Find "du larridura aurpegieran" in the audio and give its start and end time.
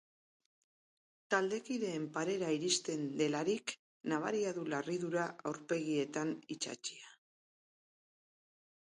4.55-6.33